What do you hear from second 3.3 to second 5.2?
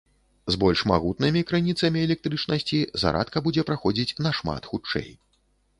будзе праходзіць нашмат хутчэй.